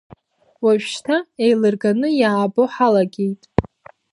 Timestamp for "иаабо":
2.21-2.63